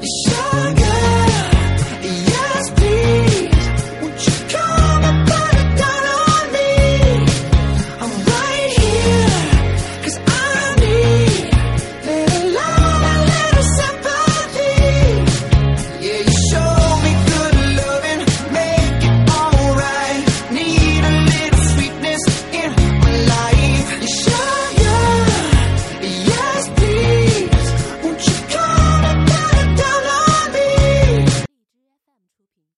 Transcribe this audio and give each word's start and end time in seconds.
Show 0.00 0.67